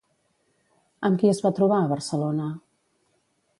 [1.09, 2.51] Amb qui es va trobar a Barcelona?